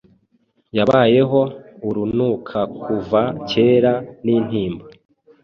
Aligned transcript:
Yabayeho 0.77 1.39
urunukakuva 1.87 3.21
kera 3.49 3.93
nintimba 4.23 4.85